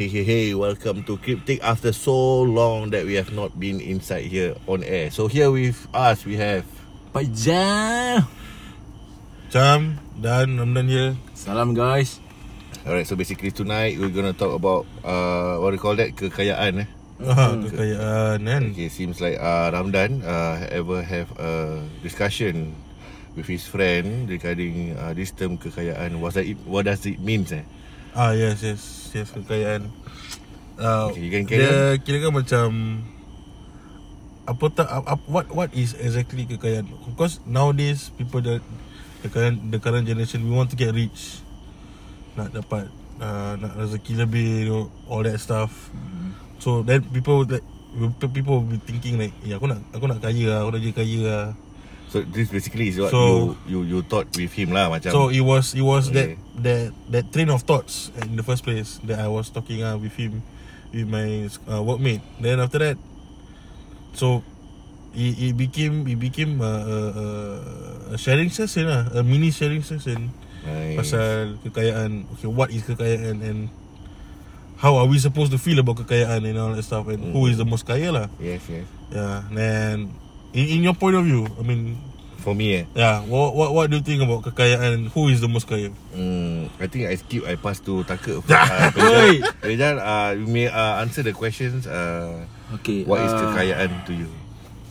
[0.00, 4.32] Hey, hey, hey, welcome to Cryptic after so long that we have not been inside
[4.32, 5.12] here on air.
[5.12, 6.64] So here with us, we have
[7.12, 8.24] Pak Jam
[9.52, 11.20] Cam dan Ramdan here.
[11.36, 12.16] Salam guys
[12.88, 16.80] Alright, so basically tonight we're gonna talk about uh, what do you call that kekayaan
[16.80, 16.88] eh.
[17.20, 18.72] Ah, kekayaan kan.
[18.72, 22.72] Okay, seems like uh, Ramdan uh, ever have a discussion
[23.36, 26.24] with his friend regarding uh, this term kekayaan.
[26.24, 27.68] What does it what does it means eh?
[28.10, 28.82] Ah yes yes
[29.14, 29.86] yes kekayaan.
[30.80, 32.66] Uh, Okay, dia kira kan macam
[34.48, 36.88] apa tak apa, what what is exactly kekayaan?
[37.06, 38.64] Because nowadays people that
[39.22, 41.44] the current the current generation we want to get rich.
[42.34, 42.90] Nak dapat
[43.22, 45.70] uh, nak rezeki lebih you know, all that stuff.
[46.58, 47.62] So then people that
[48.34, 50.96] people will be thinking like, ya aku nak aku nak kaya lah, aku nak jadi
[50.98, 51.44] kaya lah.
[52.10, 55.14] So this basically is what So- you you you thought with him lah macam.
[55.14, 56.14] So it was it was Okay.
[56.14, 56.28] that
[56.66, 56.82] that
[57.14, 60.42] that train of thoughts in the first place that I was talking uh, with him
[60.90, 62.18] with my uh, workmate.
[62.42, 62.98] Then after that,
[64.18, 64.42] so
[65.14, 67.62] it, it became it became a, a, a-
[68.10, 70.34] a sharing session lah, a mini sharing session
[70.66, 70.98] nice.
[70.98, 72.26] pasal kekayaan.
[72.34, 73.70] Okay, what is kekayaan and
[74.82, 77.54] how are we supposed to feel about kekayaan and all that stuff and who is
[77.54, 78.26] the most kaya lah.
[78.42, 78.82] Yes, yes.
[79.14, 80.10] Yeah, and
[80.52, 81.98] in, in your point of view, I mean,
[82.40, 85.12] For me eh, yeah, what what what do you think about kekayaan?
[85.12, 85.92] Who is the most kaya?
[86.16, 87.44] Hmm, I think I skip.
[87.44, 88.40] I pass to Taka.
[88.96, 89.44] Oi!
[89.60, 91.84] Rejan, uh, you may uh, answer the questions.
[91.84, 94.30] Uh, Okay what is ah, kekayaan to you?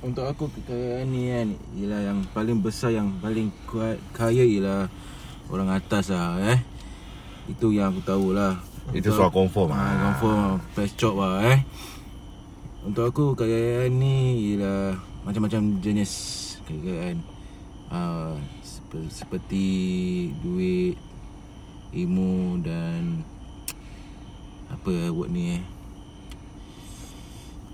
[0.03, 4.87] Untuk aku kekayaan ni kan Ialah yang paling besar Yang paling kuat Kaya ialah
[5.51, 6.59] Orang atas lah eh
[7.51, 8.59] Itu yang aku tahu lah
[8.95, 9.95] Itu soal confirm ah, ah.
[10.11, 11.59] Confirm Flash chop lah eh
[12.83, 14.15] Untuk aku kekayaan ni
[14.55, 16.11] Ialah Macam-macam jenis
[16.65, 17.21] Kekayaan
[17.93, 18.33] uh,
[18.65, 19.65] seperti, seperti
[20.41, 20.97] Duit
[21.93, 23.21] Ilmu dan
[24.73, 25.63] Apa word ni eh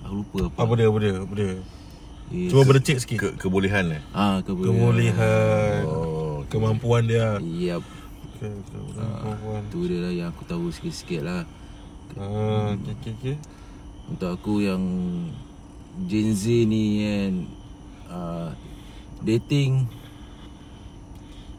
[0.03, 1.53] Aku lupa apa Apa dia, apa dia, apa dia?
[2.33, 3.17] Eh, Cuba bercik sikit.
[3.21, 4.01] Ke, kebolehan eh?
[4.09, 4.73] Ah, kebolehan.
[4.73, 7.38] Kebolehan, Oh, kemampuan dia.
[7.38, 7.85] Yap.
[8.35, 9.61] Okay, kemampuan.
[9.69, 11.45] Tu dia lah yang aku tahu sikit-sikit lah.
[12.17, 13.35] Ah, okay, okay, okay.
[14.09, 14.81] Untuk aku yang
[16.03, 17.33] Gen Z ni kan
[18.11, 18.50] uh,
[19.23, 19.88] dating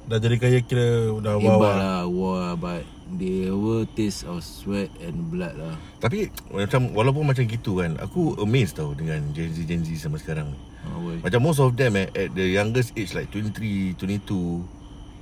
[0.07, 1.71] Dah jadi kaya kira dah hebat bawa.
[1.75, 2.87] lah wah but
[3.19, 5.75] they will taste of sweat and blood lah.
[5.99, 10.19] Tapi macam walaupun macam gitu kan, aku amazed tau dengan Gen Z Gen Z sama
[10.23, 10.55] sekarang.
[10.55, 10.59] ni.
[11.03, 11.19] Weh.
[11.19, 14.63] Macam most of them eh at the youngest age like 23, 22,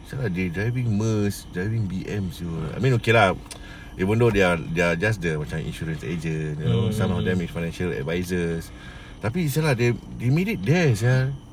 [0.05, 2.45] salah they driving Merc, driving BM so.
[2.73, 3.33] I mean okay lah.
[3.97, 7.25] Even though they are they are just the macam insurance agent, you know, some of
[7.25, 8.69] them is financial advisors.
[9.25, 10.93] Tapi salah they they made it there.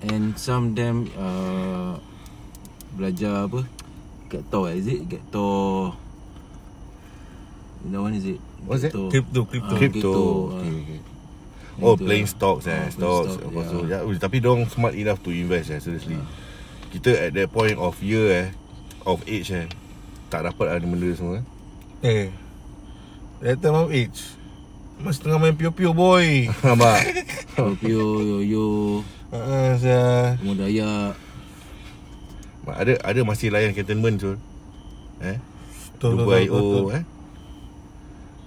[0.03, 1.95] And some them uh,
[2.99, 3.63] belajar apa?
[4.27, 5.07] Get to is it?
[5.07, 5.47] Get to
[7.87, 8.39] That one is it?
[8.67, 9.09] What's to.
[9.09, 9.71] Crypto, crypto.
[9.73, 10.11] Ah, Crypto.
[10.11, 10.59] ah.
[10.61, 10.99] Okay, okay.
[11.81, 13.33] Oh, Itu playing stocks eh, playing stocks.
[13.41, 14.05] stock, tu, yeah.
[14.05, 16.19] ya, tapi dong smart enough to invest eh, seriously.
[16.93, 18.47] Kita at that point of year eh,
[19.07, 19.65] of age eh,
[20.29, 21.41] tak dapat ada benda semua.
[22.05, 22.29] Eh.
[23.41, 24.37] That time of age.
[25.01, 26.45] Masih tengah main pio-pio boy.
[26.67, 27.01] Nampak?
[27.55, 28.67] Tokyo, Yoyo,
[29.31, 30.35] Ah, saya.
[30.39, 31.15] Semua Dayak
[32.71, 34.33] ada ada masih layan cantonment tu.
[35.19, 35.37] Eh?
[35.97, 36.83] Betul, betul, Dubai betul, betul.
[36.83, 37.03] O eh.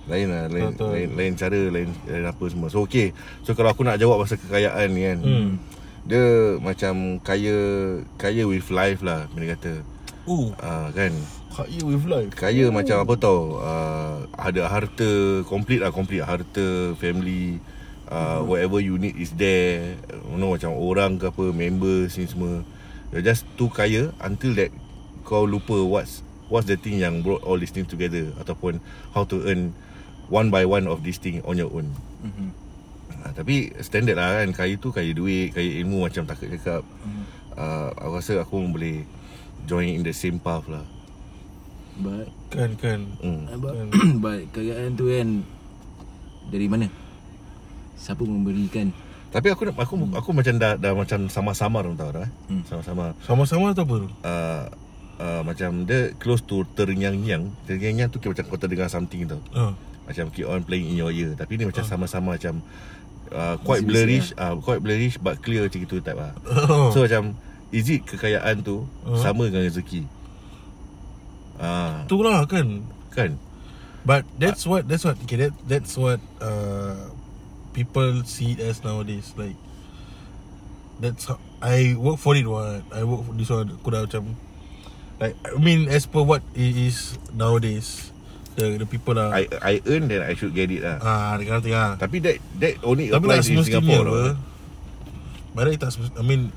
[0.04, 0.88] Lain lah lain, Betul, betul.
[0.92, 2.68] lain lain cara lain lain apa semua.
[2.68, 3.12] So okay.
[3.42, 5.18] So kalau aku nak jawab pasal kekayaan ni kan.
[5.24, 5.50] Hmm.
[6.04, 6.24] Dia
[6.60, 7.56] macam kaya
[8.20, 9.80] kaya with life lah benda kata.
[10.28, 11.12] Oh, Ah kan.
[11.54, 12.32] kaya with life.
[12.36, 15.10] Kaya macam apa tau uh, Ada harta
[15.46, 17.60] Complete lah complete Harta Family
[18.08, 22.64] uh, Whatever you need is there You know macam orang ke apa Members ni semua
[23.10, 24.72] You're just too kaya Until that
[25.22, 28.80] Kau lupa what's What's the thing yang brought all these things together Ataupun
[29.12, 29.72] How to earn
[30.28, 31.92] One by one of this thing On your own
[32.24, 32.48] Mhm.
[33.20, 37.22] uh, Tapi standard lah kan Kaya tu kaya duit Kaya ilmu macam takut cakap Mhm.
[37.54, 39.04] uh, Aku rasa aku boleh
[39.64, 40.84] Join in the same path lah
[41.94, 43.06] But Kan, kan.
[43.18, 43.48] hmm.
[43.58, 43.74] but,
[44.24, 45.28] but kekayaan tu kan
[46.48, 47.03] Dari mana?
[48.04, 48.92] Siapa memberikan?
[49.32, 52.22] Tapi aku nak aku aku macam dah dah macam sama-sama orang tahu dah.
[52.22, 52.30] eh.
[52.52, 52.62] Hmm.
[52.68, 54.08] Sama-sama Sama-sama atau apa tu?
[54.22, 54.64] uh,
[55.18, 57.48] uh, macam dia close to terngiang-ngiang.
[57.64, 59.40] Terngiang-ngiang tu kira macam kau terdengar something tau.
[59.50, 59.72] Ah.
[60.04, 61.32] Macam keep on playing in your ear.
[61.32, 62.60] Tapi ni macam sama-sama macam
[63.32, 66.36] uh, quite Bising-bising blurrish, uh, quite blurrish but clear macam gitu type lah.
[66.68, 66.92] Oh.
[66.92, 67.34] So macam
[67.72, 69.16] is it kekayaan tu Uh.
[69.18, 70.04] sama dengan rezeki?
[71.56, 72.82] Ah, Itulah kan.
[73.10, 73.38] kan?
[74.04, 77.13] But that's what that's what okay that that's what uh
[77.74, 79.58] people see it as nowadays like
[81.02, 84.38] that's how I work for it what I work for this one aku dah macam
[85.18, 88.14] like I mean as per what it is nowadays
[88.54, 89.34] The the people lah.
[89.34, 91.02] I I earn then I should get it lah.
[91.02, 91.98] ah, that kind of thing ah.
[91.98, 94.06] Tapi that that only Tapi applies in Singapore.
[94.06, 94.38] lah.
[95.58, 96.54] But that tak I mean,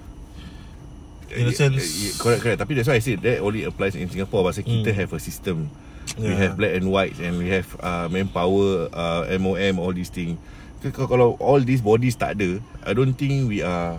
[1.33, 4.13] in a sense, yeah, correct correct tapi that's why I said that only applies in
[4.13, 4.99] Singapore pasal kita Hmm.
[5.01, 5.73] have a system
[6.21, 10.37] we have black and white and we have uh, manpower uh, MOM all these thing
[10.37, 10.45] K-
[10.81, 13.97] kalau- kalau all these bodies tak ada I don't think we are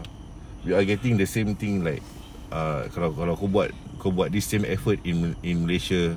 [0.63, 2.03] we are getting the same thing like
[2.51, 6.15] uh, kalau kalau kau buat kau buat this same effort in in Malaysia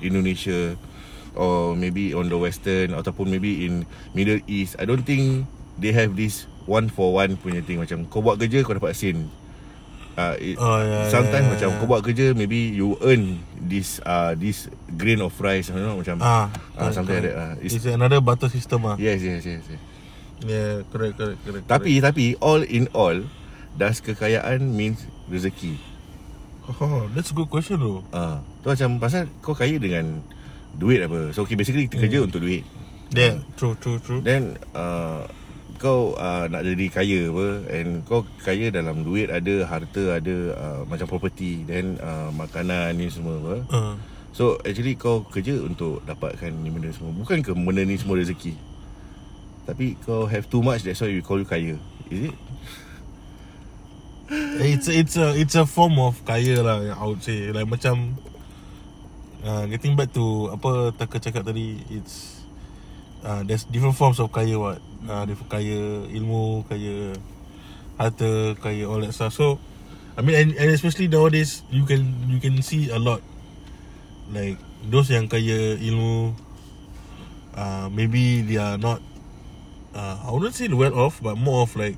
[0.00, 0.74] Indonesia
[1.36, 5.46] or maybe on the western ataupun maybe in Middle East I don't think
[5.78, 9.30] they have this one for one punya thing macam kau buat kerja kau dapat sen
[10.18, 11.78] uh, it, Oh, yeah, sometimes yeah, macam yeah.
[11.78, 16.18] kau buat kerja maybe you earn this uh, this grain of rice you know macam
[16.18, 17.54] ah, uh, something like that uh.
[17.62, 18.96] It's, It's, another butter system ah.
[18.98, 19.80] yes yes yes, yes.
[20.44, 21.64] Yeah, correct, correct, correct.
[21.68, 23.24] Tapi tapi all in all
[23.76, 25.76] does kekayaan means rezeki.
[26.80, 28.00] oh, that's a good question though.
[28.14, 30.24] Ah, uh, tu macam pasal kau kaya dengan
[30.76, 31.34] duit apa.
[31.36, 32.64] So okay, basically kita kerja untuk duit.
[33.10, 34.22] Yeah, true, true, true.
[34.22, 35.26] Then uh,
[35.82, 40.80] kau uh, nak jadi kaya apa and kau kaya dalam duit ada harta ada uh,
[40.84, 43.56] macam property then uh, makanan ni semua apa.
[43.68, 43.94] Uh,
[44.30, 47.10] So actually kau kerja untuk dapatkan ni benda semua.
[47.10, 48.54] Bukan ke benda ni semua rezeki.
[49.70, 51.78] Tapi kau have too much that's why we call you kaya.
[52.10, 52.36] Is it?
[54.62, 58.14] it's it's a it's a form of kaya lah I would say like macam
[59.42, 62.46] uh, getting back to apa Taka cakap tadi it's
[63.26, 64.78] uh, there's different forms of kaya what
[65.10, 67.18] uh, different kaya ilmu kaya
[67.98, 69.58] harta kaya all that stuff so
[70.14, 73.26] I mean and, and especially nowadays you can you can see a lot
[74.30, 76.38] like those yang kaya ilmu
[77.58, 79.02] uh, maybe they are not
[79.92, 81.96] uh, I wouldn't say well off but more of like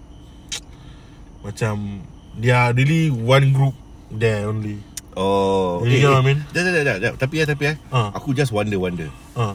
[1.46, 2.02] macam
[2.38, 3.76] they are really one group
[4.08, 4.80] there only.
[5.12, 6.40] Oh, You know what I mean?
[6.56, 7.12] Dah, dah, dah, dah, dah.
[7.20, 7.74] Tapi ya, tapi ya.
[7.92, 8.16] Ah.
[8.16, 9.12] Aku just wonder, wonder.
[9.36, 9.52] Uh,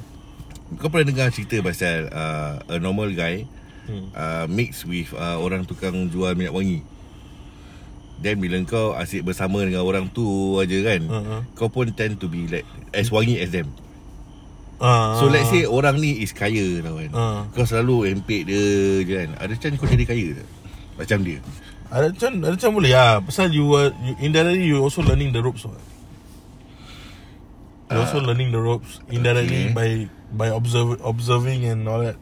[0.77, 3.47] Kau pernah dengar cerita pasal uh, a normal guy
[3.89, 4.11] hmm.
[4.13, 6.85] uh, mix with uh, orang tukang jual minyak wangi.
[8.21, 11.41] Then bila kau asyik bersama dengan orang tu aja kan, Uh-huh.
[11.55, 13.69] kau pun tend to be like as wangi as them.
[14.77, 17.11] Uh, So let's say orang ni is kaya tau kan.
[17.17, 17.39] Ah.
[17.49, 18.61] Kau selalu empik dia
[19.01, 19.29] je kan.
[19.41, 20.47] Ada chance kau jadi kaya tak?
[21.01, 21.39] Macam dia.
[21.87, 23.23] ada macam ada macam boleh lah.
[23.23, 25.65] Pasal you are you, indirectly you also learning the ropes.
[25.65, 25.79] What?
[27.87, 29.73] You also learning the ropes indirectly Okay.
[29.73, 29.89] by
[30.35, 32.19] by observe, observing and all that.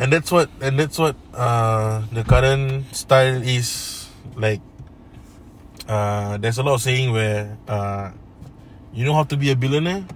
[0.00, 4.64] And that's what and that's what uh the current style is like.
[5.84, 8.08] Uh, there's a lot of saying where uh,
[8.96, 10.06] you know how to be a billionaire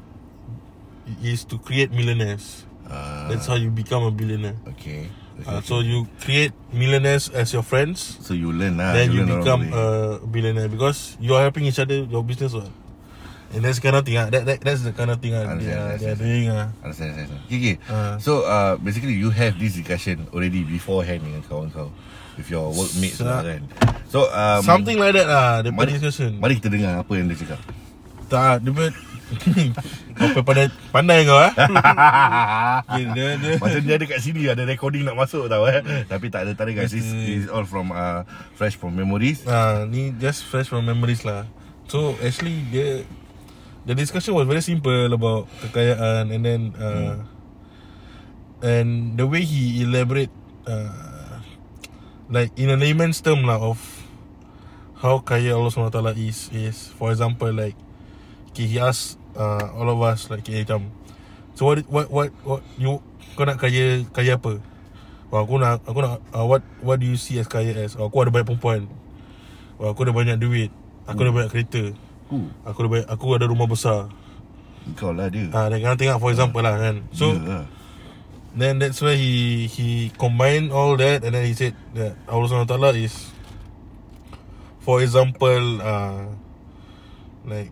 [1.23, 2.67] is to create millionaires.
[2.87, 4.55] Uh, That's how you become a billionaire.
[4.79, 5.11] Okay.
[5.41, 5.47] okay.
[5.51, 8.95] Uh, so you create millionaires as your friends, so you learn lah.
[8.95, 12.55] then you learn become a billionaire because you are helping each other your business.
[12.55, 12.71] What?
[13.55, 14.19] And that's the kind of thing.
[14.19, 16.45] Uh, that, that that's the kind of thing uh, they, Understand, are, they are doing.
[16.51, 16.67] Uh.
[16.83, 17.41] Understand, understand.
[17.47, 17.77] Okay, okay.
[17.91, 18.17] Ah.
[18.19, 21.91] So, uh, basically you have this discussion already beforehand dengan kawan kau.
[22.37, 23.65] With your workmates lah kan.
[24.13, 25.65] So, um, Something like that lah.
[25.65, 26.37] The mari, discussion.
[26.37, 27.65] mari kita dengar apa yang dia cakap.
[28.29, 28.93] Tak, dia
[30.39, 31.53] Kau pandai Pandai kau eh?
[32.89, 33.27] Okay, dia,
[33.59, 35.83] Macam dia ada kat sini Ada recording nak masuk tau eh.
[36.07, 36.95] Tapi tak ada Tak ada guys.
[36.95, 38.23] This is all from uh,
[38.55, 39.43] Fresh from memories.
[39.45, 41.45] Ah, ni just fresh from memories lah.
[41.87, 43.05] So actually dia
[43.87, 47.23] the discussion was very simple about kekayaan and then uh,
[48.65, 50.33] and the way he elaborate
[50.67, 51.39] uh,
[52.27, 53.79] like in a layman's term lah of
[54.99, 57.79] how kaya Allah SWT is is for example like
[58.57, 60.89] okay, he asked uh, all of us like okay, macam
[61.53, 63.05] so what what what what you
[63.37, 64.57] kau nak kaya kaya apa?
[65.29, 68.01] Wah, aku nak aku nak uh, what what do you see as kaya as?
[68.01, 68.89] Oh, aku ada banyak perempuan.
[69.77, 70.73] Wah, aku ada banyak duit.
[71.05, 71.93] Aku ada banyak kereta.
[72.33, 72.51] Who?
[72.67, 74.09] aku ada banyak, aku ada rumah besar.
[74.97, 75.53] Kau lah dia.
[75.53, 77.05] Ah uh, kan tengok for example lah kan.
[77.13, 77.65] So Dia lah.
[78.57, 82.73] Then that's why he he combined all that and then he said that Allah SWT
[82.97, 83.13] is
[84.81, 86.33] for example uh
[87.45, 87.69] like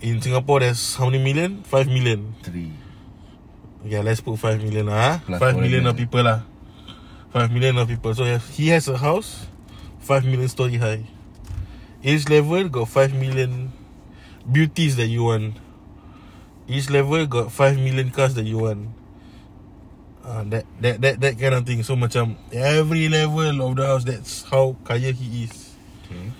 [0.00, 1.62] in Singapore there's how many million?
[1.64, 2.34] 5 million.
[2.42, 2.72] Three
[3.86, 5.22] Yeah, let's put 5 million lah.
[5.22, 6.42] Plus 5 million of people lah.
[7.30, 8.14] 5 million of people.
[8.14, 9.46] So he has a house
[10.02, 11.06] 5 million story high.
[12.02, 13.72] Each level got 5 million
[14.46, 15.58] beauties that you want.
[16.66, 18.90] Each level got 5 million cars that you want.
[20.26, 21.86] Uh, that that that that kind of thing.
[21.86, 25.78] So macam every level of the house that's how kaya he is.
[26.06, 26.34] Okay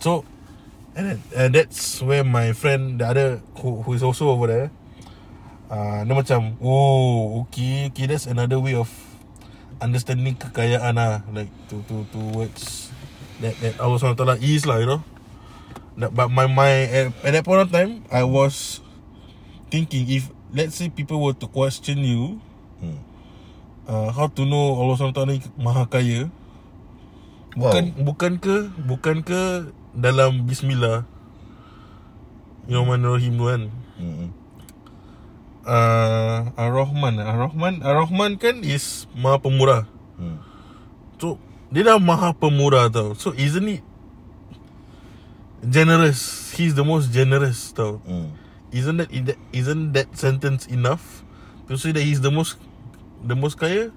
[0.00, 0.24] So
[0.96, 3.28] and then, uh, that's where my friend the other
[3.62, 4.68] who who is also over there
[5.70, 8.90] uh, dia macam oh okay okay that's another way of
[9.80, 12.90] understanding kekayaan lah like to to towards
[13.40, 15.00] that that Allah SWT is lah you know
[15.96, 18.84] that, but my my at, at that point of time I was
[19.70, 22.42] thinking if let's say people were to question you,
[22.80, 22.96] Hmm.
[23.84, 26.32] uh, how to know Allah SWT ni maha kaya?
[27.52, 31.06] Bukan bukan ke bukan ke dalam bismillah
[32.70, 33.62] Bismillahirrahmanirrahim tu kan.
[33.98, 34.28] Hmm.
[35.66, 39.90] Uh, Ar-Rahman Ar-Rahman Ar-Rahman kan is maha pemurah.
[40.14, 40.38] Hmm.
[41.18, 41.42] So
[41.74, 43.18] dia dah maha pemurah tau.
[43.18, 43.82] So isn't it
[45.66, 46.54] generous?
[46.54, 47.98] He's the most generous tau.
[48.06, 48.38] Hmm.
[48.70, 49.10] Isn't that
[49.50, 51.26] isn't that sentence enough
[51.66, 52.54] to say that he's the most
[53.26, 53.90] the most kaya?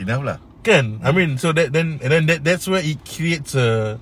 [0.00, 0.38] Enough lah.
[0.64, 1.04] Kan?
[1.04, 4.00] I mean, so that then and then that that's where it creates a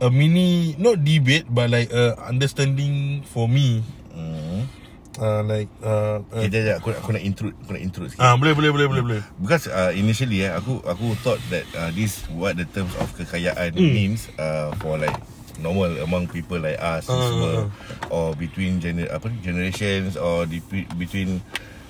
[0.00, 3.82] a mini not debate but like a understanding for me.
[4.10, 4.66] Hmm.
[5.14, 6.76] Uh, like uh, uh Okay, jap, jap.
[6.82, 8.18] Aku, nak- aku nak intrude, aku nak intrude sikit.
[8.20, 9.20] ah boleh boleh boleh boleh boleh.
[9.38, 13.70] Because uh, initially eh, aku aku thought that uh, this what the terms of kekayaan
[13.74, 13.94] Hmm.
[13.94, 15.14] means uh, for like
[15.54, 17.64] normal among people like us Ah, semua ah,
[18.10, 20.58] or between gener apa ni, generations or di-
[20.98, 21.38] between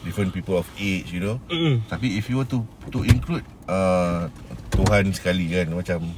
[0.04, 1.40] different people of age you know.
[1.48, 1.80] Mm.
[1.88, 2.60] Tapi if you were to
[2.92, 4.28] to include uh,
[4.68, 6.12] Tuhan sekali kan macam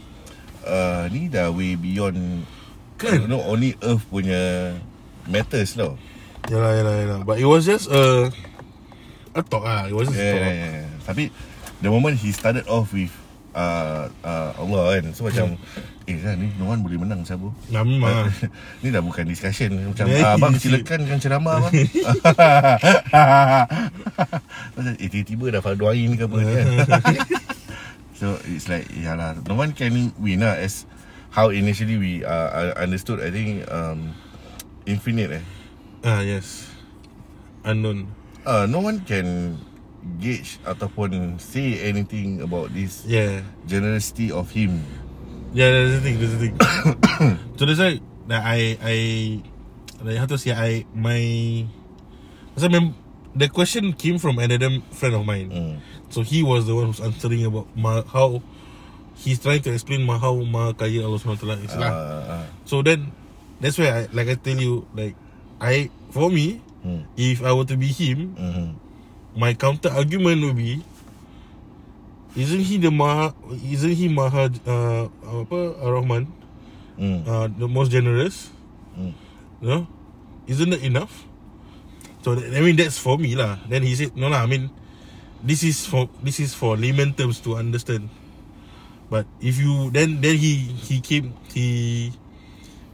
[0.67, 2.45] uh, ni dah way beyond
[2.97, 3.23] Kan?
[3.23, 4.73] you know only earth punya
[5.25, 6.01] matters tau.
[6.49, 7.19] Yalah yalah yalah.
[7.23, 8.33] But it was just a
[9.37, 9.85] a talk ah.
[9.85, 10.43] It was just a Yeah, talk.
[10.43, 10.89] yeah, yeah, yeah.
[11.05, 11.23] Tapi
[11.81, 13.13] the moment he started off with
[13.53, 15.61] uh, uh, Allah kan So macam
[16.07, 18.31] Eh Zan ni no one boleh menang Sabu Ya memang.
[18.81, 21.75] Ni dah bukan discussion Macam Yeah, ah, Abang silakan dengan ceramah abang
[24.73, 26.67] Macam eh tiba-tiba dah Fardu Ain ke apa kan
[28.17, 30.89] So it's like Yalah No one can win lah As
[31.31, 34.17] How initially we uh, understood I think um,
[34.89, 35.45] Infinite eh
[36.07, 36.71] ah yes.
[37.67, 38.07] Unknown.
[38.47, 39.59] uh, No one can
[40.23, 43.43] Gauge Ataupun Say anything about this Yeah.
[43.67, 44.81] generosity of him.
[45.57, 46.17] Yeah, that's the thing.
[46.21, 46.55] That's the thing.
[47.59, 47.93] so that's why
[48.29, 48.97] that I I
[50.05, 51.65] like how to say I my.
[52.61, 52.93] So mem-
[53.37, 55.49] the question came from another friend of mine.
[55.53, 55.77] Mm.
[56.09, 58.41] So he was the one who's answering about ma, how
[59.21, 61.93] he's trying to explain ma, how Maha Kaya Allah SWT is Uh, lah.
[61.93, 63.13] uh, So then
[63.61, 65.13] that's why I like I tell you like
[65.61, 68.69] I for me mm, if I were to be him mm,
[69.37, 70.81] my counter argument would be
[72.37, 73.33] isn't he the Maha
[73.65, 76.29] isn't he Maha uh, apa Ar-Rahman
[77.01, 78.53] mm, uh, the most generous
[78.97, 79.13] mm.
[79.61, 79.85] you know
[80.49, 81.25] isn't that enough
[82.27, 84.75] so that, I mean that's for me lah then he said no lah I mean
[85.47, 88.11] this is for this is for layman terms to understand
[89.07, 92.11] but if you then then he he came he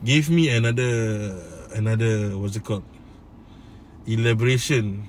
[0.04, 1.32] gave me another
[1.72, 2.84] another what's it called
[4.04, 5.08] elaboration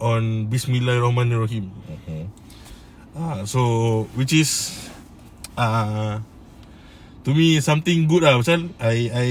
[0.00, 2.32] on Bismillahirrahmanirrahim Mhm.
[3.14, 3.60] Ah, so
[4.16, 4.72] which is
[5.54, 6.18] uh
[7.22, 8.40] to me something good lah.
[8.42, 9.28] Pasal I I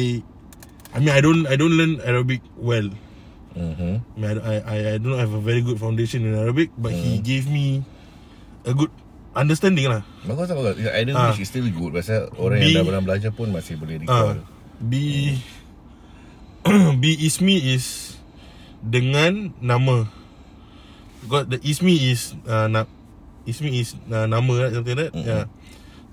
[0.95, 2.87] I mean I don't I don't learn Arabic well.
[3.53, 3.93] Mhm.
[4.17, 7.45] I I I I don't have a very good foundation in Arabic, but he gave
[7.45, 7.85] me
[8.65, 8.89] a good
[9.33, 10.01] understanding lah.
[10.25, 11.29] Bagus tak bagus I don't Ah.
[11.29, 14.33] think it's still good Pasal orang B- yang dah pernah belajar pun Masih boleh Ah,
[14.33, 14.37] recall
[14.77, 14.93] B
[16.97, 18.15] B ismi is
[18.79, 20.07] dengan nama.
[21.27, 22.83] Got the ismi is uh, na,
[23.43, 25.13] ismi is uh, nama right, something like that.
[25.15, 25.23] Mhm.
[25.27, 25.45] Yeah.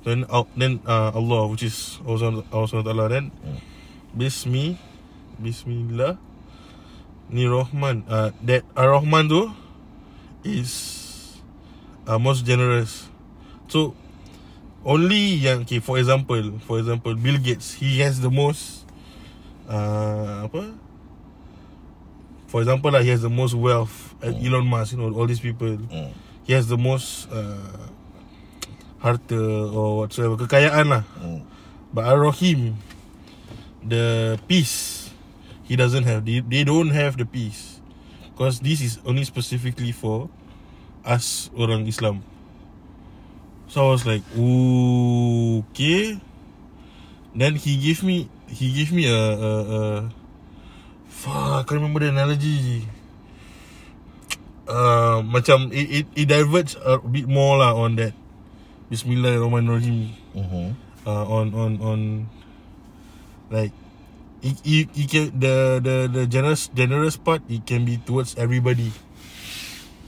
[0.00, 3.58] Then uh, then uh, Allah which is also also Allah then Mm.
[4.10, 4.74] Bismi
[5.38, 6.18] Bismillah
[7.30, 9.42] Ni Rahman uh, That Ar-Rahman tu
[10.42, 10.72] Is
[12.04, 13.06] uh, Most generous.
[13.70, 13.94] So
[14.82, 18.82] Only yang okay, For example For example Bill Gates He has the most
[19.70, 20.74] uh, Apa?
[22.50, 25.40] For example lah He has the most wealth uh, Elon Musk You know All these
[25.42, 25.78] people.
[25.78, 26.10] Mm.
[26.42, 27.86] He has the most uh,
[28.98, 29.38] Harta
[29.70, 31.02] Or whatsoever Kekayaan lah.
[31.22, 31.46] Mm.
[31.94, 32.74] But Ar-Rahim
[33.86, 34.99] The peace
[35.70, 37.78] He doesn't have They, they don't have the peace.
[38.34, 40.26] Because this is only specifically for
[41.06, 42.26] Us orang Islam.
[43.70, 46.18] So I was like Okay.
[47.38, 49.80] Then he gave me He gave me a, a, a
[51.06, 52.90] Fuck I can't remember the analogy.
[54.66, 58.10] Uh, Macam it, it, it diverges a bit more lah on that
[58.90, 60.18] Bismillahirrahmanirrahim.
[60.34, 60.74] Mhm.
[61.06, 61.98] uh, on on on
[63.54, 63.70] like
[64.42, 68.92] it, it, it can the the the generous generous part it can be towards everybody.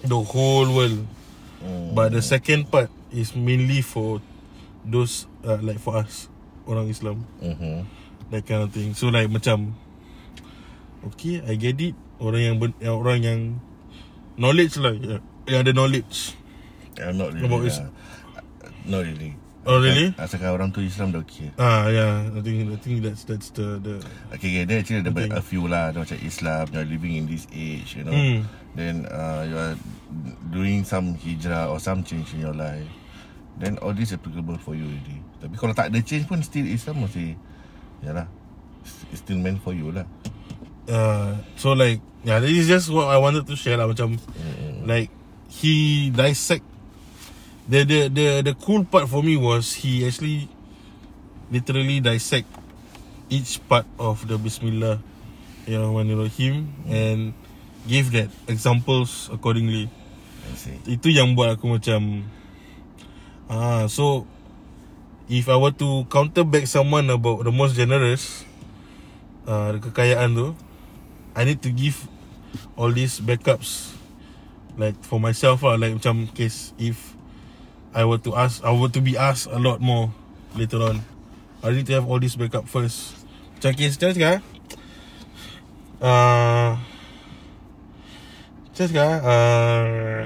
[0.02, 1.06] The whole world.
[1.62, 1.94] Mm.
[1.94, 4.18] but the second part is mainly for
[4.82, 6.26] those uh, like for us
[6.66, 7.22] orang Islam.
[7.38, 7.86] Mhm.
[8.34, 8.98] that kind of thing.
[8.98, 9.78] So like macam
[11.06, 11.94] okay I get it.
[12.18, 13.40] Orang yang ben, orang yang
[14.34, 14.90] knowledge lah.
[14.94, 16.34] Yang, yang ada knowledge.
[16.98, 17.82] I'm not really About is-
[18.82, 20.10] Not really Oh really?
[20.18, 23.78] Asalkan orang tu Islam dah okay Ah yeah, I think I think that's that's the
[23.78, 24.02] the
[24.34, 24.62] Okay, okay.
[24.66, 25.30] Then actually ada Okay.
[25.30, 25.38] okay.
[25.38, 28.42] a few lah Dia Macam Islam You're living in this age You know Hmm.
[28.74, 29.74] Then uh, You are
[30.50, 32.90] Doing some hijrah Or some change in your life
[33.62, 37.06] Then all this applicable for you already Tapi kalau tak ada change pun Still Islam
[37.06, 37.38] masih
[38.02, 38.26] Yalah
[39.14, 40.08] It's still meant for you lah
[40.90, 44.86] uh, so like yeah, this is just what I wanted to share lah macam mm.
[44.86, 45.10] like
[45.52, 46.64] he dissect
[47.68, 50.50] the the the the cool part for me was he actually
[51.50, 52.48] literally dissect
[53.30, 54.98] each part of the Bismillah
[55.66, 57.34] you know when you know him and
[57.86, 59.90] give that examples accordingly.
[60.42, 60.78] I see.
[60.86, 62.26] Itu yang buat aku macam
[63.46, 64.26] ah so
[65.30, 68.42] if I were to counter back someone about the most generous
[69.46, 70.48] uh, kekayaan tu
[71.32, 72.10] I need to give
[72.76, 73.94] all these backups
[74.76, 77.14] like for myself lah like macam case if
[77.92, 80.12] I were to ask I were to be asked a lot more
[80.56, 81.04] later on
[81.62, 83.24] I need to have all this backup first
[83.60, 84.40] macam case macam cakap
[86.02, 86.70] uh,
[88.72, 90.20] macam cakap uh,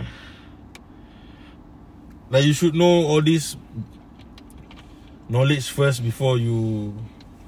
[2.33, 3.61] like you should know all this
[5.29, 6.95] knowledge first before you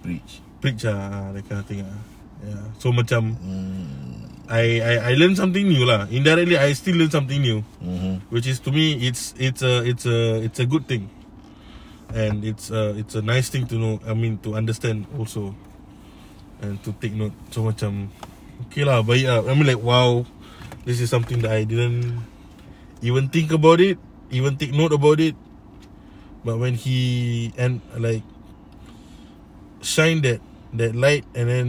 [0.02, 1.98] Preach preach ah that kind of thing ah.
[2.38, 2.64] Yeah.
[2.78, 4.27] So macam mm.
[4.48, 6.08] I I I learn something new lah.
[6.08, 8.24] Indirectly I still learn something new, mm-hmm.
[8.32, 11.12] which is to me it's it's a it's a it's a good thing.
[12.16, 14.00] And it's a it's a nice thing to know.
[14.08, 15.52] I mean to understand also.
[16.58, 17.36] And to take note.
[17.54, 18.10] So macam
[18.66, 19.46] okay lah, baik lah.
[19.46, 20.26] I mean like wow,
[20.82, 22.18] this is something that I didn't
[22.98, 23.94] even think about it,
[24.34, 25.38] even take note about it.
[26.42, 28.26] But when he and like
[29.86, 30.42] shine that
[30.74, 31.68] that light and then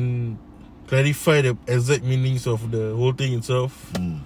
[0.89, 4.17] clarify the exact meanings of the whole thing itself, mm.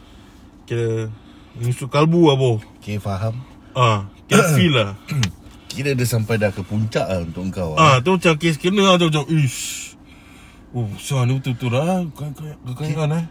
[0.63, 1.11] kira
[1.59, 2.57] musuh kalbu lah boh.
[2.79, 3.35] Okay faham
[3.75, 4.95] Ah, kira feel lah.
[5.67, 8.95] Kira dia sampai dah ke puncak lah Untuk kau Ah, tu macam kes kena lah
[8.95, 9.97] tu macam ish.
[10.69, 13.25] Oh, so ni betul-betul lah kekayaan eh.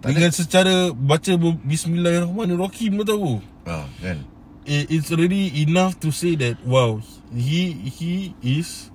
[0.00, 3.32] Tak Dengan secara baca Bismillahirrahmanirrahim tu tahu.
[3.68, 4.24] ah, Kan
[4.64, 7.02] It, it's already enough to say that wow,
[7.34, 8.94] he he is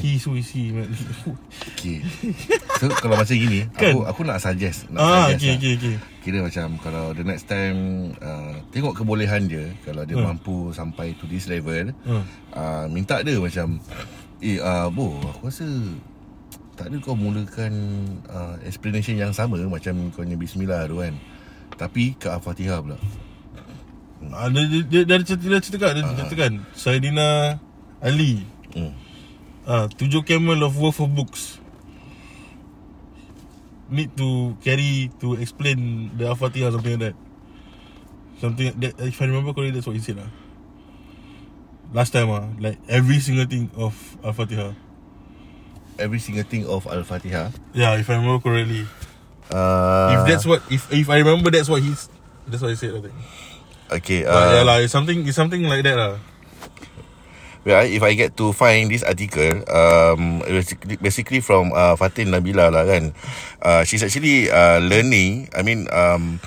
[0.00, 0.88] is he man.
[1.76, 2.00] Okay
[2.80, 3.92] So kalau macam gini Kan?
[3.92, 5.56] Aku aku nak suggest nak ah, suggest okay, lah.
[5.58, 5.94] okay, okay.
[6.24, 7.78] Kira macam Kalau the next time
[8.16, 10.32] uh, Tengok kebolehan dia Kalau dia Hmm.
[10.32, 12.24] mampu Sampai to this level Hmm.
[12.56, 13.76] uh, Minta dia macam
[14.40, 15.68] Eh uh, Bo Aku rasa
[16.80, 17.72] Tak ada kau mulakan
[18.26, 21.12] uh, Explanation yang sama Macam kau punya Bismillah tu kan
[21.76, 22.96] Tapi ke Al-Fatihah pula
[24.30, 25.98] Ah, dia, dia, dia, dia, cerita, dia kan,
[26.30, 27.58] dia kan Saidina
[27.98, 29.01] Ali hmm.
[29.66, 31.58] Ah, Tujuh camel of worth of books.
[33.92, 37.16] Need to carry To explain The Al-Fatihah Something like that.
[38.40, 40.32] Something that, If I remember correctly That's what he said lah
[41.92, 43.92] Last time ah, Like every single thing Of
[44.24, 44.72] Al-Fatihah.
[46.00, 47.52] Every single thing of Al-Fatihah?
[47.76, 48.88] Yeah if I remember correctly.
[49.52, 52.08] Uh, If that's what If if I remember That's what he's
[52.48, 53.16] That's what he said I think.
[54.00, 56.31] Okay But uh, yeah lah It's something It's something like that lah
[57.62, 62.74] Well, if I get to find this article, um, basically, basically from uh, Fatin Nabila
[62.74, 63.14] lah kan.
[63.62, 65.46] Uh, she's actually uh, learning.
[65.54, 66.42] I mean, um,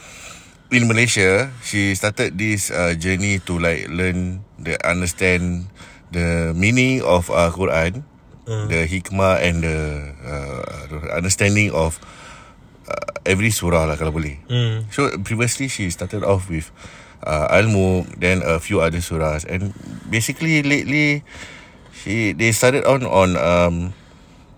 [0.75, 5.71] in Malaysia, she started this uh, journey to like learn the understand
[6.11, 8.03] the meaning of uh, Quran,
[8.45, 8.69] Uh.
[8.69, 9.79] the hikmah and the
[10.21, 11.97] uh, understanding of
[12.85, 14.37] uh, every surah lah kalau boleh.
[14.45, 14.85] mm.
[14.93, 16.69] So previously she started off with
[17.23, 19.71] uh, Al-Mulk, then a few other surahs, and
[20.09, 21.23] basically lately
[21.93, 23.75] she they started on on um,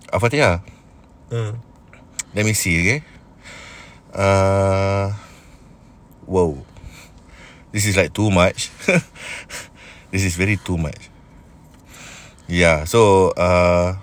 [0.10, 0.64] Al-Fatihah.
[1.30, 1.54] Uh.
[2.36, 3.02] Let me see, okay.
[4.14, 5.14] Uh,
[6.26, 6.66] whoa,
[7.72, 8.70] this is like too much.
[10.12, 11.10] this is very too much.
[12.48, 14.00] Yeah, so uh,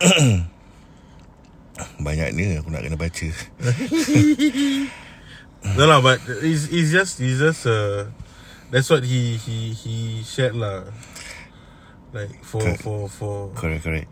[2.04, 3.28] banyak ni aku nak kena baca.
[5.64, 8.06] No no, but it's, it's just it's just uh,
[8.70, 10.84] that's what he he he shared lah.
[12.12, 12.82] Like for Correct.
[12.82, 14.08] for for Correct, correct.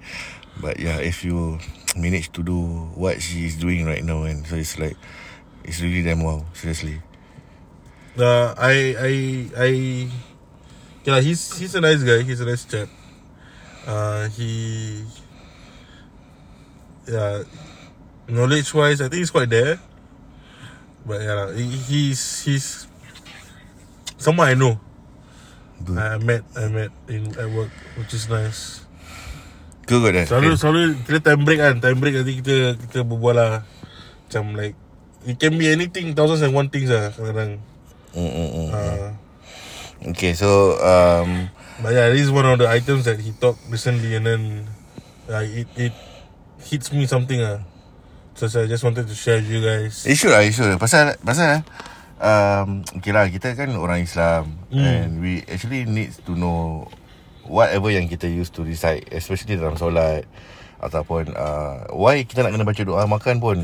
[0.60, 1.58] But yeah, if you
[1.96, 4.96] manage to do what she is doing right now, and so it's like,
[5.64, 6.44] it's really damn wow.
[6.52, 7.00] Seriously.
[8.18, 9.12] uh, I I
[9.56, 9.70] I
[11.04, 12.22] yeah, he's he's a nice guy.
[12.22, 12.88] He's a nice chap.
[13.86, 15.02] Uh, he
[17.08, 17.42] yeah,
[18.28, 19.80] knowledge wise, I think he's quite there.
[21.08, 22.84] But yeah, lah, he- he's he's
[24.20, 24.76] someone I know.
[25.80, 25.96] Good.
[25.96, 28.84] I met I met in at work, which is nice.
[29.88, 30.20] Good, good.
[30.20, 30.26] eh?
[30.28, 30.60] Selalu Okay.
[30.60, 33.64] selalu kita time break kan Time break nanti kita Kita berbual lah
[34.28, 34.76] Macam like
[35.24, 37.56] It can be anything Thousands and one things lah Kadang-kadang
[38.12, 38.68] mm, mm, mm.
[38.68, 39.08] uh,
[40.12, 41.48] Okay so um,
[41.80, 44.42] But yeah This is one of the items That he talked recently And then
[45.24, 45.96] uh, It it
[46.68, 47.64] Hits me something ah.
[48.38, 50.06] So I just wanted to share with you guys.
[50.06, 51.66] Should lah You should Pasal Pasal
[52.22, 54.62] um, Okay lah Kita kan orang Islam.
[54.70, 54.78] Mm.
[54.78, 56.86] And we actually need to know
[57.50, 60.22] Whatever yang kita used to recite Especially dalam solat
[60.78, 63.58] Ataupun uh, Why kita nak kena baca doa makan pun.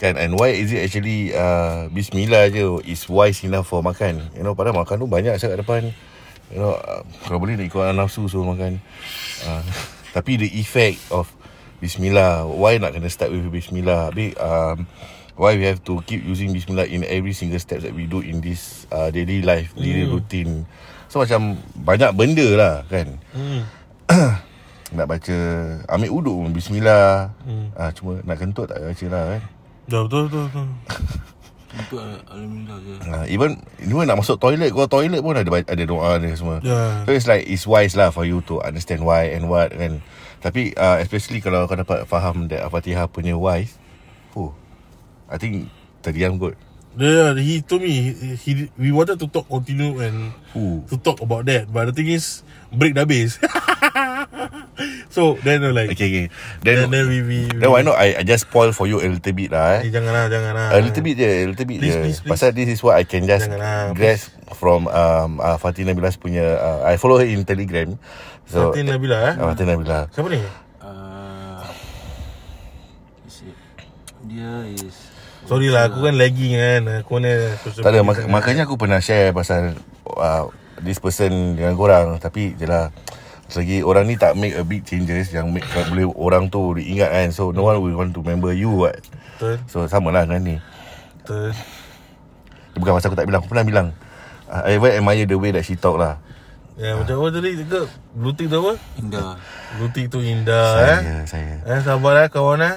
[0.00, 0.16] Kan?
[0.16, 4.32] And why is it actually uh, Bismillah je Is wise enough for makan?
[4.32, 5.82] You know Padahal makan tu banyak saya kat depan.
[6.48, 8.80] You know uh, Kalau boleh nak ikut nafsu so makan.
[9.44, 9.60] Uh,
[10.16, 11.28] Tapi the effect of
[11.84, 12.48] Bismillah.
[12.48, 14.08] Why nak kena start with Bismillah?
[14.08, 14.88] Habis um,
[15.36, 18.40] Why we have to keep using Bismillah In every single steps that we do In
[18.40, 20.64] this uh, daily life Daily routine?
[21.12, 23.20] So macam Banyak benda lah kan?
[23.36, 23.68] Hmm.
[24.96, 25.36] Nak baca
[25.92, 27.36] Ambil uduk pun Bismillah.
[27.44, 27.68] Hmm.
[27.76, 29.42] ah, Cuma nak kentut tak baca lah kan?
[29.84, 30.68] Dah betul betul, betul.
[31.74, 31.98] Untuk
[32.30, 36.34] Alhamdulillah je Ah, even even nak masuk toilet kau toilet pun ada ada doa dia
[36.38, 36.62] semua.
[36.62, 37.02] Yeah.
[37.02, 39.98] So it's like it's wise lah for you to understand why and what kan.
[40.38, 43.80] Tapi uh, especially kalau kau dapat faham that Al-Fatihah punya wise,
[44.38, 44.52] oh,
[45.26, 45.72] I think
[46.04, 46.54] terdiam good.
[46.94, 50.86] Yeah, he told me he, he we wanted to talk continue and Ooh.
[50.86, 53.42] to talk about that, but the thing is break dah habis.
[55.14, 56.26] so then uh, like Okay, okay.
[56.60, 58.98] then, Then, then we we, we then why not I, I just spoil for you
[58.98, 59.94] a little bit lah Eh, eh.
[59.94, 60.74] janganlah janganlah.
[60.74, 62.02] A little bit je, a little bit Please, je.
[62.02, 62.28] please, please.
[62.28, 66.42] Pasal this is what I can just Janganlah, grasp from um, uh, Fatih Nabilas punya.
[66.58, 67.94] Uh, I follow her in Telegram.
[68.44, 69.34] So, Fatin Nabila eh.
[69.36, 69.98] Uh, Fatih Nabila.
[70.10, 70.42] Siapa ni?
[70.82, 71.62] uh,
[73.24, 73.60] is it-
[74.24, 74.96] Dia is
[75.44, 76.82] Sorry lah, aku kan lagging kan.
[77.00, 77.28] Aku ni
[77.62, 79.76] Tak ada mak- Makanya aku pernah share Pasal
[80.08, 80.48] uh,
[80.80, 82.88] This person Dengan korang Tapi je lah
[83.46, 87.28] Selagi orang ni tak make a big changes Yang make boleh orang tu diingat kan
[87.28, 88.98] So no one will want to remember you what
[89.36, 89.60] Betul.
[89.66, 90.56] So sama lah dengan ni
[91.20, 91.52] Betul.
[92.74, 93.88] Bukan pasal aku tak bilang Aku pernah bilang
[94.46, 96.16] I even admire the way that she talk lah
[96.74, 97.86] Ya, macam apa tadi cakap?
[98.10, 98.72] Blue tick tu apa?
[98.98, 99.38] Indah
[99.78, 100.98] Blue tick tu indah eh.
[100.98, 102.76] Saya Saya Eh, sabar eh kawan eh.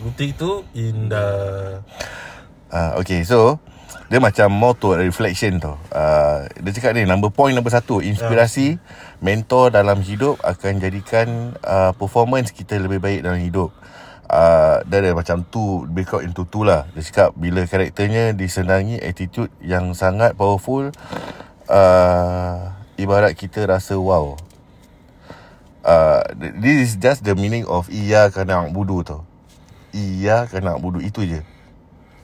[0.00, 1.84] Blue tick tu indah.
[2.68, 3.60] uh, Okay so
[4.12, 5.80] Dia macam more to reflection tau.
[5.88, 8.76] Uh, Dia cakap ni Number point number satu Inspirasi
[9.24, 13.72] Mentor dalam hidup Akan jadikan uh, Performance kita lebih baik dalam hidup.
[14.28, 16.84] Uh, Dia ada macam two Break out into two lah.
[16.92, 20.92] Dia cakap Bila karakternya disenangi Attitude yang sangat powerful
[21.72, 22.56] uh,
[23.00, 24.36] Ibarat kita rasa wow.
[25.80, 26.20] Uh,
[26.60, 29.24] This is just the meaning of Iya kena budu tau.
[29.96, 31.53] Iya kena budu Itu je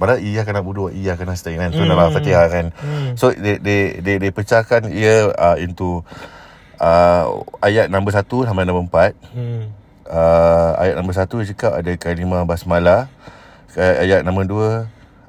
[0.01, 1.69] Padahal iya kena budu Iya kena stay kan?
[1.69, 2.73] Tu dalam Fatihah kan?
[3.21, 6.01] So they, they, they, they pecahkan Ia uh, into
[6.81, 9.13] uh, Ayat nombor satu Sampai nombor empat.
[9.37, 9.69] Hmm.
[10.09, 13.13] uh, Ayat nombor satu Dia cakap ada kalimah basmalah
[13.77, 14.71] Ayat nombor dua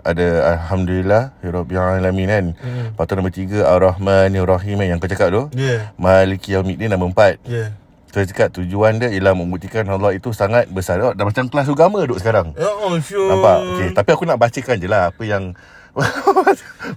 [0.01, 2.45] ada Alhamdulillah Ya Rabbil Alamin kan?
[2.57, 2.95] Hmm.
[2.95, 5.43] Lepas tu nombor tiga Ar-Rahman Ar-Rahim Yang kau cakap tu.
[5.53, 5.93] Yeah.
[5.99, 7.37] Maliki Yawmiddin nombor empat.
[7.45, 7.75] Yeah.
[8.11, 12.03] Dia cakap tujuan dia Ialah membuktikan Allah itu sangat besar oh, Dah macam kelas agama
[12.03, 13.57] duduk sekarang Ya, oh, you Nampak?
[13.75, 13.89] Okay.
[13.95, 15.55] Tapi aku nak bacakan je lah Apa yang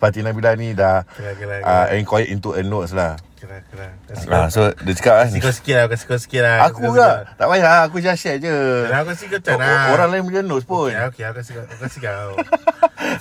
[0.01, 3.19] Fatih Nabila ni dah Kira, kira, uh, Inquired into a notes lah.
[3.45, 6.57] Kasih uh, So dia cakap lah kau sikit lah, kau sikit lah.
[6.71, 8.49] Aku juga Tak payah Aku just share je
[8.89, 9.93] aku O- macam lah.
[9.93, 11.65] Orang lain punya notes pun Okay, okay, aku kau.
[11.67, 12.31] Aku kau.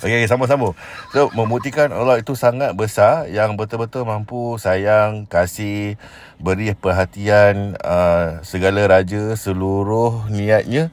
[0.00, 0.72] Okay, okay sama-sama
[1.12, 6.00] So membuktikan Allah itu sangat besar Yang betul-betul mampu sayang Kasih
[6.40, 10.88] Beri perhatian uh, Segala raja Seluruh niatnya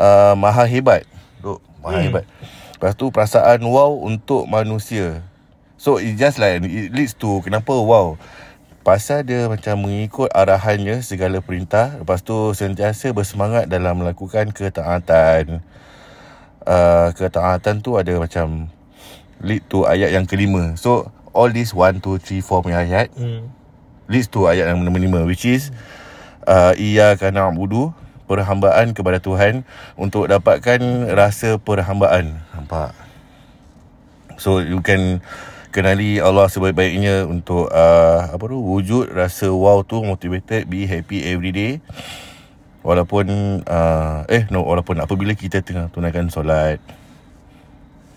[0.00, 1.04] uh, Maha hebat
[1.44, 2.06] Duk, Maha hmm.
[2.08, 2.24] hebat
[2.74, 5.22] Lepas tu perasaan wow Untuk manusia.
[5.78, 8.18] So it just like It leads to Kenapa wow?
[8.84, 15.64] Pasal dia macam mengikut arahannya segala perintah Lepas tu sentiasa bersemangat dalam melakukan ketaatan.
[16.64, 18.68] Uh, Ketaatan tu ada macam
[19.40, 20.76] Lead to ayat yang kelima.
[20.76, 23.48] So all this 1, 2, 3, 4 punya ayat Hmm.
[24.04, 25.72] Leads to ayat yang nombor lima Which is
[26.44, 29.62] uh, Iyaka na'budu Perhambaan kepada Tuhan
[29.96, 30.80] Untuk dapatkan
[31.12, 32.96] rasa perhambaan Nampak
[34.40, 35.22] So you can
[35.74, 41.50] kenali Allah sebaik-baiknya untuk uh, apa tu wujud rasa wow tu motivated be happy every
[41.50, 41.82] day
[42.86, 43.26] walaupun
[43.66, 46.78] uh, eh no walaupun apabila kita tengah tunaikan solat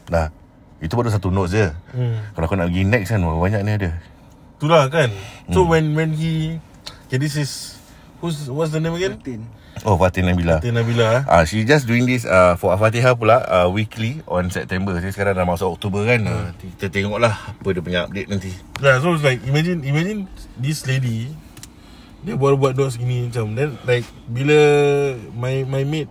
[0.06, 0.30] nah
[0.78, 1.66] itu baru satu note je
[1.98, 2.22] Hmm.
[2.38, 3.92] kalau aku nak pergi next kan banyak ni ada
[4.58, 5.10] Itulah kan.
[5.54, 5.70] So Hmm.
[5.70, 6.58] when when he
[7.10, 7.78] Okay, this is
[8.22, 9.18] who's what's the name again?
[9.22, 9.46] Tin
[9.84, 11.06] oh Fatin Nabila Tina Nabila.
[11.20, 11.24] eh?
[11.28, 14.96] Ah, uh, she just doing this uh, for Al-Fatihah pula uh, weekly on September.
[14.98, 16.22] Jadi sekarang dah masuk Oktober kan.
[16.24, 18.52] Uh, kita tengoklah apa dia punya update nanti.
[18.80, 21.30] Yeah, so it's like imagine imagine this lady
[22.26, 24.58] dia buat buat dots gini macam then like bila
[25.38, 26.10] my my mate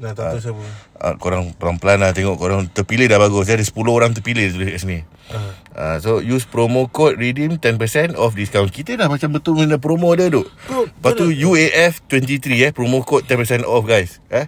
[0.00, 0.64] Nah tak tahu siapa
[0.96, 3.44] Uh, korang pelan-pelan lah tengok korang terpilih dah bagus.
[3.44, 4.98] Dia ada 10 orang terpilih tulis kat sini.
[5.28, 5.56] Ah.
[5.70, 7.80] Uh, so use promo code redeem 10%
[8.14, 8.68] off discount.
[8.68, 10.44] Kita dah macam betul benda promo dia duk.
[10.62, 14.20] Kau- Lepas tu UAF 23 eh promo code 10% off guys.
[14.28, 14.44] Eh?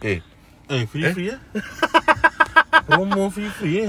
[0.00, 0.18] Eh.
[0.66, 1.38] Eh free free eh
[2.86, 3.88] Promo free free eh.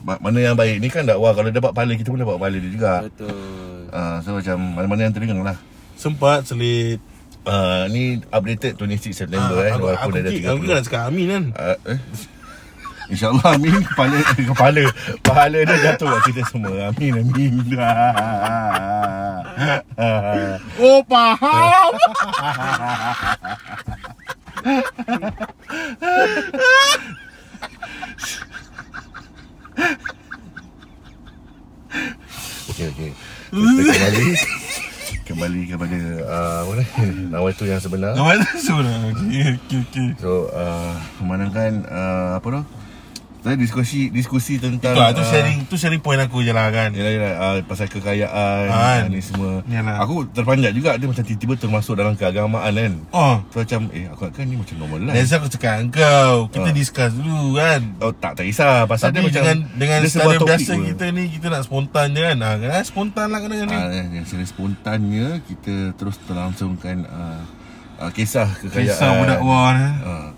[0.00, 2.70] Ma- Mana yang baik ni kan dakwah kalau dapat pahala kita pun dapat pahala dia
[2.70, 2.92] juga.
[3.04, 5.58] Betul Ah, so macam mana-mana yang terdengar lah.
[5.94, 7.04] Sempat selit
[7.42, 10.70] Ah, ni updated 26 September Ah, eh aku, walaupun aku, dah ada aku, aku 30.
[10.70, 11.44] nak cakap amin kan?
[11.58, 11.98] Ah, eh.
[13.12, 14.16] InsyaAllah Amin Kepala
[14.54, 14.82] Kepala
[15.20, 16.88] Pahala dia jatuh kat kita semua.
[16.88, 17.52] Amin Amin.
[20.80, 21.92] Oh faham.
[32.72, 33.10] Okay okay.
[33.52, 34.24] Kita kembali
[35.32, 36.84] Kembali kepada uh, Apa ni?
[37.32, 38.12] Nawaitu yang sebenar.
[38.12, 40.92] Nama tu sebenarnya Okay okay okay So uh,
[41.24, 42.62] Memandangkan uh, Apa tu
[43.42, 46.94] Tadi diskusi Diskusi tentang Itulah tu ah, sharing Tu sharing point aku je lah kan
[46.94, 49.02] Yelah yelah uh, Pasal kekayaan Kan.
[49.02, 49.98] uh, Ni semua Yalah.
[49.98, 54.30] Aku terpanjat juga Dia macam tiba-tiba termasuk dalam keagamaan kan Oh So macam Eh aku
[54.30, 56.74] kan ni macam normal lah saya aku cakap kau Kita Ah.
[56.74, 60.22] discuss dulu kan Oh tak tak kisah Pasal Tapi dia macam dengan dengan dia secara
[60.24, 60.84] sebuah topik biasa pun.
[60.88, 62.82] kita ni Kita nak spontan je kan ah, kan?
[62.82, 67.42] Spontan lah kena ni Ah, yang secara spontannya kita terus terlangsungkan uh,
[67.98, 68.86] uh, kisah kekayaan.
[68.88, 70.28] Kisah budak Uh,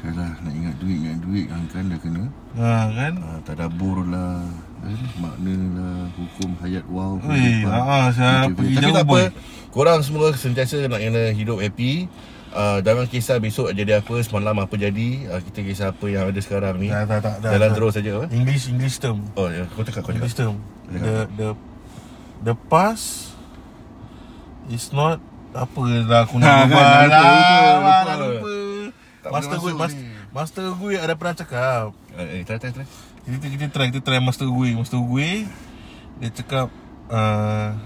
[0.00, 2.24] Yalah, nak ingat duit, ingat duit kan, kan dah kena.
[2.54, 4.40] ha, kan Uh, tadabur lah,
[4.82, 7.20] eh, makna lah, hukum hayat wow.
[7.20, 8.76] Weh, ah, saya Gitu, pergi gitu.
[8.76, 9.20] Tapi jauh tak apa,
[9.68, 12.08] korang semua sentiasa nak kena hidup happy.
[12.50, 15.08] Uh, jangan kisah besok jadi apa, semalam apa jadi.
[15.28, 16.88] Uh, kita kisah apa yang ada sekarang ni.
[16.88, 17.76] Tak tak tak dah, Jalan dah.
[17.76, 18.10] terus saja.
[18.16, 18.26] apa?
[18.30, 20.16] English English term Oh, ya, kau cakap, kau cakap.
[20.16, 21.04] English term Cakap.
[21.04, 21.48] The the
[22.42, 23.36] the past
[24.66, 25.20] is not
[25.52, 26.82] apa lah aku Ha, nak kan, lupa,
[27.12, 28.14] lah, lupa, lupa.
[28.16, 28.54] lupa.
[29.20, 30.02] Tak Master gue masuk mas, ni.
[30.32, 32.86] Master gue ada pernah cakap Eh, eh, try, try, try.
[33.22, 35.44] kita, kita try Kita try master gue Master gue
[36.16, 36.68] Dia cakap
[37.06, 37.76] uh,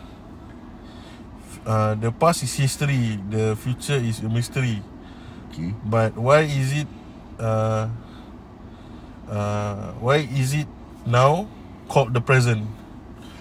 [1.64, 4.78] uh, The past is history The future is a mystery
[5.50, 5.70] Okay.
[5.82, 6.90] But why is it
[7.38, 7.86] uh,
[9.26, 10.70] uh, Why is it
[11.04, 11.46] now
[11.86, 12.66] Called the present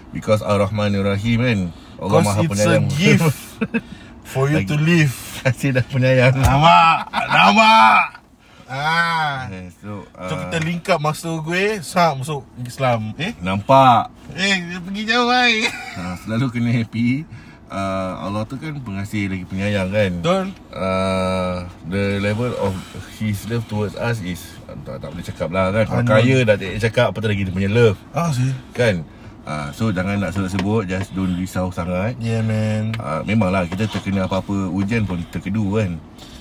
[0.10, 1.60] Because Ar-Rahman Ar-Rahim kan
[1.98, 3.38] Allah Because Maha it's a Penyayang gift
[4.34, 4.70] For you Lagi.
[4.70, 8.24] to live Kasih dah penyayang Nampak Nampak
[8.64, 9.46] Ah.
[9.52, 13.14] Eh, So, So uh, kita link up master gue Sam masuk Islam.
[13.22, 13.36] Eh?
[13.38, 14.10] Nampak.
[14.34, 17.28] Eh dia pergi jauh baik uh, Selalu kena happy.
[17.70, 20.12] Uh, Allah tu kan pengasih lagi penyayang kan?
[20.18, 20.46] Betul.
[20.70, 22.74] Uh, The level of
[23.18, 24.42] His love towards us is
[24.86, 25.86] tak, tak boleh cakap lah kan.
[25.86, 26.18] Orang Unknown.
[26.18, 27.98] kaya dah tak cakap Apa tu lagi dia punya love?
[28.10, 28.54] Ah sih.
[28.74, 29.06] Kan
[29.48, 32.16] uh, So jangan nak sebut-sebut Just don't risau sangat.
[32.20, 32.96] Yeah man.
[33.00, 35.92] Uh, Memanglah kita terkena apa-apa Ujian pun terkedu kan?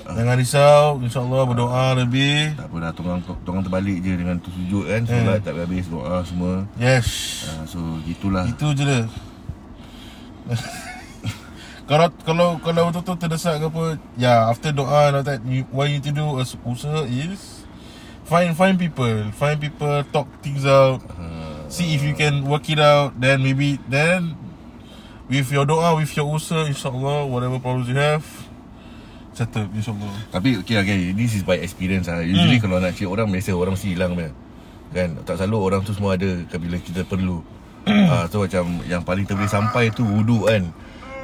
[0.03, 2.59] Jangan risau InsyaAllah berdoa lebih.
[2.59, 6.23] Tak apa dah Tolong, tolong terbalik je Dengan tu sujud kan Solat tak habis Doa
[6.27, 6.67] semua.
[6.77, 7.09] Yes.
[7.47, 8.47] Uh, So gitulah.
[8.47, 9.03] Itu je dia.
[11.83, 13.85] Kalau kalau kalau betul-betul terdesak ke apa
[14.15, 17.67] ya after doa and all that you, what you need to do as usaha is
[18.23, 19.11] find find people.
[19.35, 21.03] Find people talk things out.
[21.19, 21.41] Uh,
[21.73, 24.37] see if you can work it out then maybe then
[25.33, 28.23] with your doa with your usaha insyaallah whatever problems you have
[29.33, 30.13] settle insyaallah.
[30.29, 32.21] Tapi okay, okay This is by experience lah.
[32.23, 32.65] Usually hmm.
[32.69, 34.31] kalau nak cari orang Malaysia Orang mesti hilang punya.
[34.93, 35.17] Kan?
[35.25, 37.41] Tak selalu orang tu semua ada Bila kita perlu.
[37.89, 40.63] Uh, So macam Yang paling kita boleh sampai tu Wuduk kan?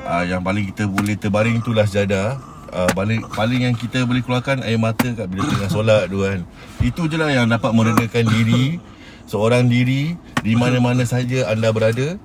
[0.09, 2.41] Uh, Yang paling kita boleh terbaring tu lah sejadah.
[2.69, 6.45] Uh, paling, paling yang kita boleh keluarkan Air mata kat bila tengah solat tu kan?
[6.81, 8.81] Itu je lah yang dapat meredakan diri
[9.29, 12.17] Seorang diri Di mana-mana saja anda berada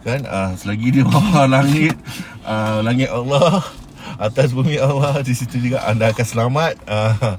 [0.00, 0.24] Kan?
[0.24, 1.94] Uh, Selagi di bawah langit
[2.42, 3.60] uh, Langit Allah
[4.16, 6.74] Atas bumi Allah Di situ juga anda akan selamat.
[6.86, 7.36] Uh,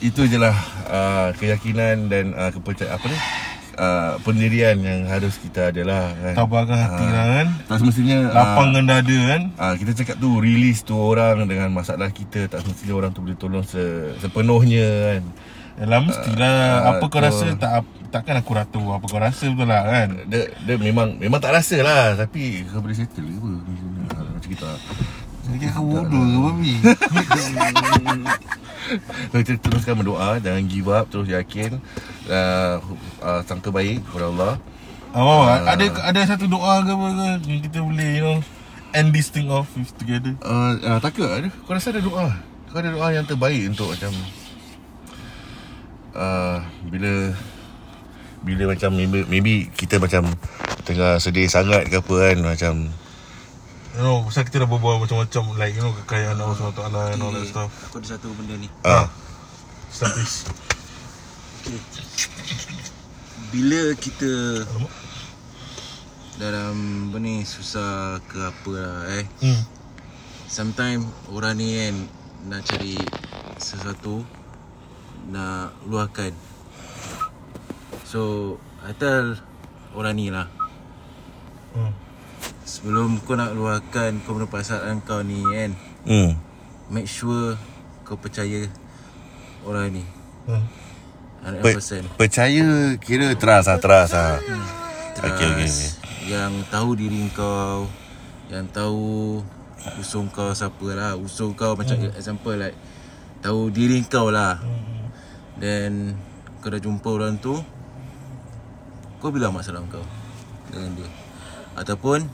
[0.00, 0.54] Itu je lah
[0.86, 3.18] uh, Keyakinan dan uh, kepercayaan Apa ni?
[3.74, 6.34] Uh, Pendirian yang harus kita adalah kan?
[6.38, 7.46] Tabahkan hati lah kan?
[7.66, 9.42] Tak semestinya Lapangkan dada kan?
[9.56, 13.34] uh, Kita cakap tu Release tu orang Dengan masalah kita Tak semestinya orang tu boleh
[13.34, 15.22] tolong se, Sepenuhnya kan?
[15.74, 16.54] Yalah mestilah.
[16.54, 17.26] Ah, Apa kau tu.
[17.26, 17.82] rasa tak
[18.14, 20.08] Takkan aku ratu Apa kau rasa betul lah kan?
[20.24, 23.50] Dia, dia memang Memang tak rasa lah Tapi Kau boleh settle ke apa
[24.14, 24.70] Ah, Macam kita.
[25.44, 26.74] Jadi aku bodoh ke babi
[29.26, 31.82] So, kita teruskan berdoa Jangan give up Terus yakin
[32.28, 32.78] uh,
[33.18, 34.54] uh, Sangka baik Kepada Allah.
[35.10, 35.62] Oh, Ah.
[35.68, 38.38] ada ada satu doa ke apa ke yang kita boleh you know
[38.90, 40.34] end this thing off with together.
[40.42, 41.22] uh, uh, Tak ke?
[41.22, 41.48] Ada.
[41.62, 42.34] Kau rasa ada doa?
[42.66, 44.10] Kau ada doa yang terbaik Untuk macam
[46.12, 47.30] uh, Bila
[48.44, 50.28] Bila macam maybe, maybe Kita macam
[50.84, 52.74] Tengah sedih sangat ke apa kan Macam
[53.94, 56.82] You know, pasal kita dah berbual macam-macam like you know kekayaan Allah SWT
[57.14, 57.70] and all that stuff.
[57.86, 59.06] Aku ada satu benda ni uh,
[59.86, 60.50] Start please.
[61.62, 61.78] okay.
[63.54, 64.90] Bila kita Alamak.
[66.34, 66.74] Dalam
[67.06, 69.62] Apa ni Susah ke apa lah eh Hmm.
[70.50, 71.94] Sometimes Orang ni kan
[72.50, 72.98] Nak cari
[73.56, 74.26] Sesuatu
[75.30, 76.34] Nak luahkan
[78.14, 79.34] So I tell
[79.90, 80.46] Orang ni lah
[81.74, 81.90] Hmm.
[82.62, 85.74] Sebelum kau nak luahkan Kau punya perasaan kau ni kan
[86.06, 86.30] hmm.
[86.86, 87.58] Make sure
[88.06, 88.70] Kau percaya
[89.66, 90.06] Orang ni
[90.46, 90.62] Hmm.
[91.42, 94.38] 100% Percaya Kira trust lah Trust lah
[95.18, 95.90] Trust Okey, okey, okey.
[96.30, 97.90] Yang tahu diri kau
[98.46, 99.42] Yang tahu
[99.98, 102.78] Usul kau siapa lah Usul kau macam example like
[103.42, 105.10] Tahu diri kau lah Hmm.
[105.58, 106.14] Then
[106.62, 107.58] Kau dah jumpa orang tu
[109.24, 110.04] Kau bilang masalah kau
[110.68, 111.08] Dengan dia
[111.80, 112.28] Ataupun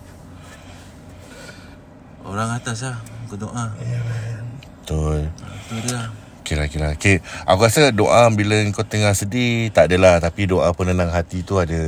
[2.26, 2.98] Orang atas lah
[3.30, 3.70] Kau doa
[4.82, 5.30] Betul
[5.70, 6.10] Itu dia
[6.50, 6.98] Okay lah, okay lah.
[6.98, 7.22] Okay.
[7.46, 10.18] Aku rasa doa bila kau tengah sedih, tak adalah.
[10.18, 11.78] Tapi doa penenang hati tu ada.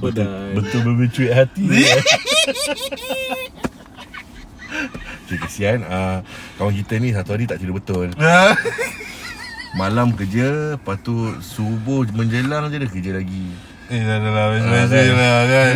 [0.00, 1.98] Dah Betul mencuit hati eh.
[5.28, 5.84] Okay, kesian.
[5.84, 6.24] Uh,
[6.56, 8.08] Kawan kita ni satu hari tak tidur betul.
[9.80, 13.44] Malam kerja Lepas tu subuh menjelang je dia kerja lagi.
[13.88, 15.08] Eh dah dah lah Ah, Biasa kan.
[15.10, 15.74] lah kan?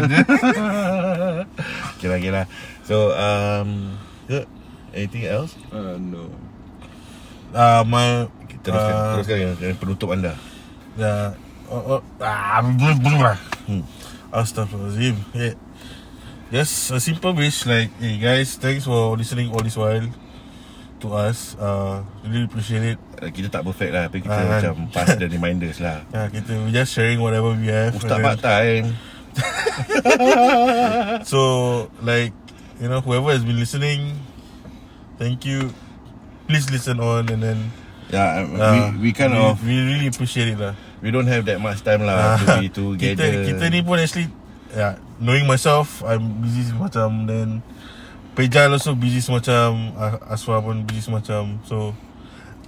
[1.93, 2.45] Okay lah, okay lah.
[2.83, 3.97] So, um,
[4.93, 5.53] anything else?
[5.69, 6.33] uh, No.
[7.53, 8.29] Ah, my
[8.63, 9.13] Teruskan, Ah.
[9.17, 10.33] teruskan yang, yang penutup anda.
[10.95, 11.35] Ya
[11.67, 13.37] oh, oh, ah, belum belum lah.
[13.67, 13.83] Hmm.
[14.33, 15.55] Astaghfirullahaladzim yeah.
[16.51, 20.05] Just a simple wish like Hey guys Thanks for listening all this while
[21.01, 24.49] To us uh, Really appreciate it Uh, Kita tak perfect lah Tapi kita Ah, kan.
[24.61, 27.97] macam pass dan reminders lah Ya, kita we just sharing whatever we have.
[27.97, 28.97] Ustaz part time then-
[31.25, 31.41] So,
[32.03, 32.37] like,
[32.77, 34.13] you know, whoever has been listening,
[35.17, 35.73] thank you.
[36.45, 37.59] Please listen on and then
[38.13, 40.77] Ya, uh, we, we kind we, of we really appreciate it lah.
[41.03, 43.99] We don't have that much time lah To Ah, be together kita kita ni pun
[43.99, 44.31] actually,
[44.71, 47.49] yeah, knowing myself, I'm busy semacam then
[48.33, 51.61] Pejal also busy semacam, uh, Aswa pun busy semacam.
[51.69, 51.93] So,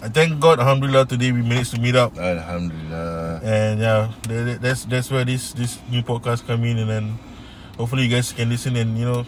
[0.04, 2.12] I thank God, Alhamdulillah, today we managed to meet up.
[2.20, 6.90] Alhamdulillah And yeah, that, that- that's that's where this this new podcast come in, and
[6.92, 7.04] then
[7.80, 9.24] hopefully you guys can listen and you know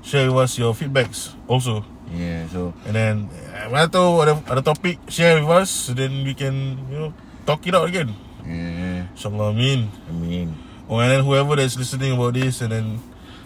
[0.00, 1.84] share with us your feedbacks also.
[2.08, 3.14] Yeah so And then
[3.52, 7.10] uh, Mana tahu ada, ada topik Share with us Then we can You know
[7.44, 8.16] Talk it out again
[8.48, 9.92] Yeah InsyaAllah amin.
[10.08, 10.48] I mean
[10.88, 12.86] Oh and then whoever that's listening about this And then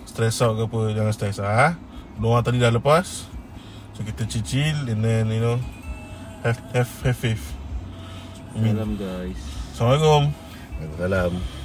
[0.06, 1.68] Stress out ke apa Jangan stress lah ha?
[2.22, 3.26] Orang tadi dah lepas.
[3.98, 5.58] So kita chill And then you know
[6.46, 7.54] Have have have faith.
[8.54, 8.74] Amin.
[8.74, 9.38] Salam guys.
[9.74, 10.22] Assalamualaikum.
[10.98, 11.61] Salam